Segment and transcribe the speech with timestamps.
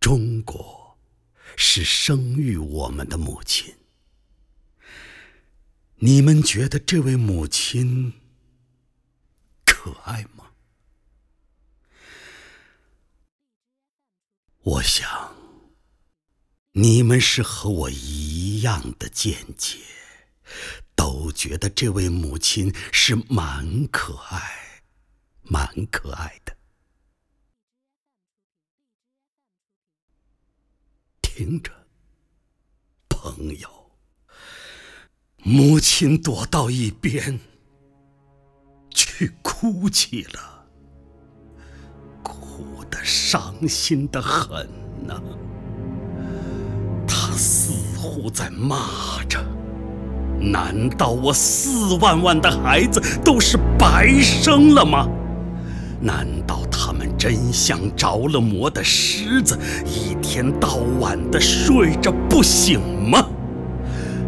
[0.00, 0.98] 中国
[1.56, 3.74] 是生育我们的母亲。
[5.96, 8.12] 你们觉得这位母亲
[9.64, 10.50] 可爱吗？
[14.64, 15.36] 我想，
[16.72, 19.78] 你们是和我一样的见解，
[20.94, 24.82] 都觉得这位母亲是蛮可爱、
[25.42, 26.51] 蛮可爱的。
[31.34, 31.72] 听着，
[33.08, 33.66] 朋友，
[35.42, 37.40] 母亲躲到一边
[38.90, 40.66] 去哭泣了。
[42.22, 44.68] 哭得伤心的很
[45.06, 45.18] 呐，
[47.08, 49.42] 他似乎在骂着：
[50.38, 55.08] 难道我四万万的孩子都是白生了吗？
[56.02, 63.24] 难道他们真像着了魔的狮子，一天到晚的睡着不醒吗？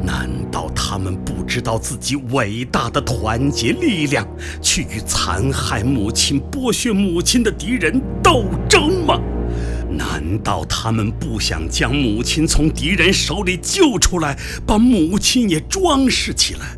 [0.03, 4.25] 难道他们不知道自己伟大的团结力量，
[4.63, 9.21] 去与残害母亲、剥削母亲的敌人斗争吗？
[9.91, 16.77] 难道他们不想将母亲从敌人手里救出来，把母亲也装饰起来，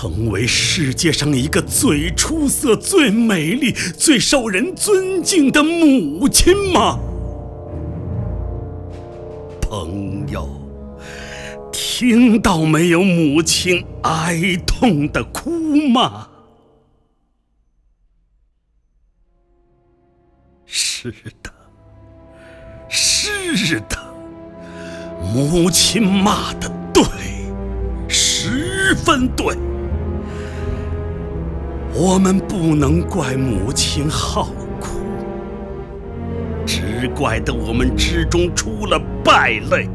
[0.00, 7.00] 成为世界上一个最出色、最美丽、最受人尊敬的母亲吗？
[9.60, 10.48] 朋友。
[11.72, 15.50] 听到没有，母亲哀痛的哭
[15.88, 16.28] 吗？
[20.64, 21.12] 是
[21.42, 21.52] 的，
[22.88, 23.98] 是的，
[25.34, 27.02] 母亲骂的对，
[28.08, 29.58] 十分对。
[32.00, 35.00] 我们不能怪母亲好哭，
[36.64, 39.88] 只怪得我们之中出了败类。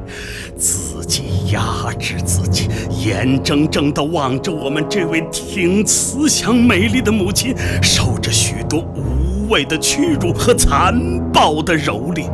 [0.57, 2.67] 自己压制自己，
[3.05, 10.94] 眼睁睁地望着我们这位挺慈祥美丽的母亲，受着许多无谓的屈辱和残
[11.31, 12.29] 暴的蹂躏。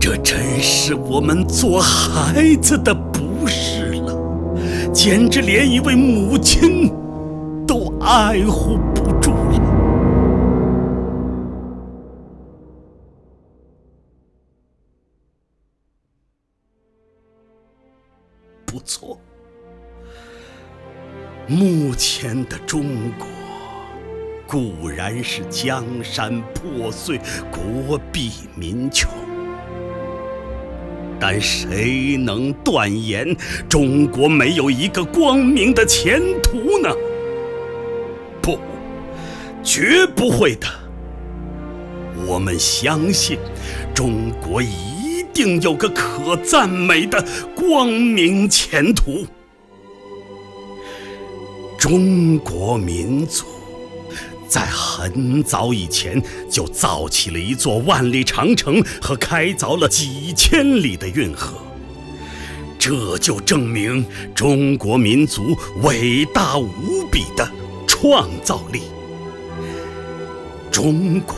[0.00, 2.94] 这真是我们做孩子的，
[5.00, 6.92] 简直连一位母亲
[7.64, 9.60] 都爱护不住了。
[18.66, 19.16] 不错，
[21.46, 23.28] 目前的中国
[24.48, 27.20] 固然是江山破碎、
[27.52, 29.08] 国弊民穷，
[31.20, 33.36] 但谁能断言
[33.68, 36.90] 中国没有一个光明的前途呢？
[38.40, 38.58] 不，
[39.62, 40.66] 绝不会的。
[42.26, 43.38] 我们相信，
[43.94, 44.98] 中国一。
[45.34, 47.24] 定有个可赞美的
[47.54, 49.24] 光明前途。
[51.78, 53.44] 中国民族
[54.48, 61.58] 在很早以前就造起了一座万里长城和开凿了几千里的运河，
[62.78, 64.04] 这就证明
[64.34, 67.46] 中国民族伟大无比的
[67.86, 68.82] 创造力。
[70.70, 71.36] 中国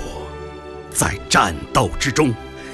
[0.92, 2.32] 在战斗之中。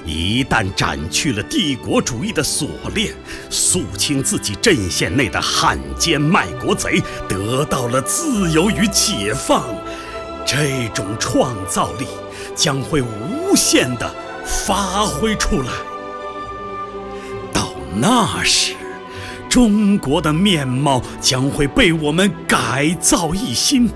[0.09, 3.13] 一旦斩去了帝国主义的锁链，
[3.51, 9.65] 肃清自己阵线内的汉奸卖国贼，得到了自由与解放，
[10.47, 12.07] 这种创造力
[12.55, 14.09] 将会无限的
[14.45, 15.69] 发挥出来。
[17.53, 18.75] 到那时，
[19.51, 23.91] 中国的面貌将会被我们改造一新。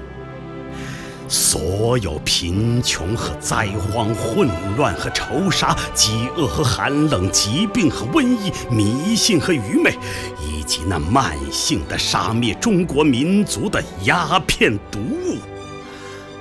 [1.28, 9.96] 所有贫穷和灾荒、混乱和仇杀、饥饿和寒冷、疾病和瘟疫、迷信和愚昧，
[10.44, 15.36] 以及那慢性的杀灭中国民族的鸦片毒物，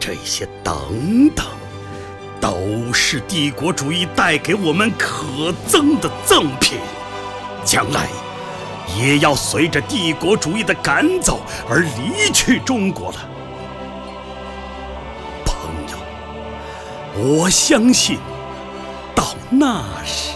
[0.09, 1.45] 这些等等，
[2.41, 6.79] 都是帝国主义带给我们可憎的赠品，
[7.63, 8.07] 将来
[8.97, 13.17] 也要随着帝国主义的赶走而离去中国了。
[15.45, 18.17] 朋友我相信，
[19.13, 20.33] 到那时，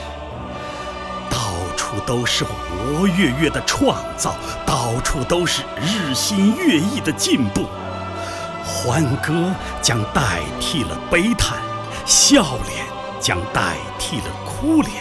[1.31, 1.39] 到
[1.75, 4.35] 处都是活跃跃的创造，
[4.67, 7.65] 到处都是日新月异的进步。
[8.85, 9.49] 欢歌
[9.81, 11.57] 将代替了悲叹，
[12.05, 12.85] 笑脸
[13.17, 14.91] 将代替了哭脸，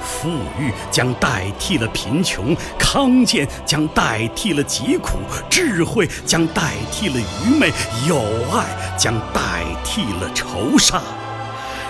[0.00, 5.18] 富裕将代替了贫穷，康健将代替了疾苦，
[5.50, 7.70] 智慧将代替了愚昧，
[8.08, 8.22] 友
[8.54, 8.64] 爱
[8.96, 11.02] 将代替了仇杀。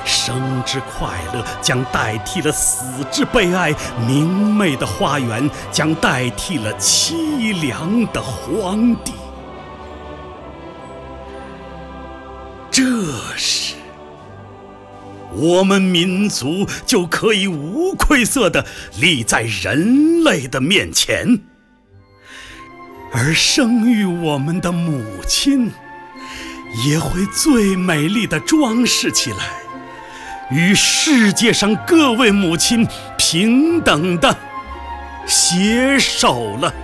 [0.04, 3.72] 生之快乐将代替了死之悲哀，
[4.04, 9.12] 明媚的花园将代替了凄凉的荒地。
[12.76, 12.82] 这
[13.38, 13.74] 时，
[15.32, 18.66] 我们民族就可以无愧色地
[19.00, 21.40] 立在人类的面前，
[23.14, 25.72] 而生育我们的母亲
[26.86, 29.38] 也会最美丽地装饰起来。
[30.50, 32.86] 与世界上各位母亲
[33.16, 34.36] 平等的
[35.26, 36.74] 携手了。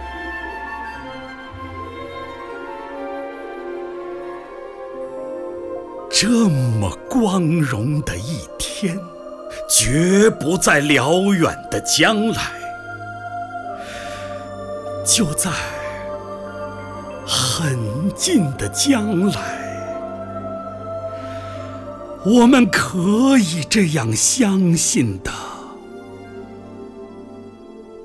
[6.22, 8.96] 这么光荣的一天，
[9.68, 12.52] 绝不在辽远的将来，
[15.04, 15.50] 就在
[17.26, 17.76] 很
[18.14, 19.40] 近的将来。
[22.24, 25.32] 我们可以这样相信的，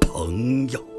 [0.01, 0.96] 朋友。